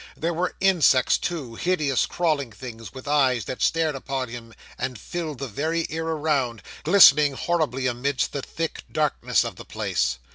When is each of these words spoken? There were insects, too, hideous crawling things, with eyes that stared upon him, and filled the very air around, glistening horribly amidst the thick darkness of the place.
There 0.17 0.33
were 0.33 0.55
insects, 0.59 1.19
too, 1.19 1.53
hideous 1.53 2.07
crawling 2.07 2.51
things, 2.51 2.91
with 2.91 3.07
eyes 3.07 3.45
that 3.45 3.61
stared 3.61 3.93
upon 3.93 4.29
him, 4.29 4.55
and 4.75 4.97
filled 4.97 5.37
the 5.37 5.47
very 5.47 5.85
air 5.91 6.07
around, 6.07 6.63
glistening 6.81 7.33
horribly 7.33 7.85
amidst 7.85 8.31
the 8.33 8.41
thick 8.41 8.83
darkness 8.91 9.43
of 9.43 9.57
the 9.57 9.63
place. 9.65 10.17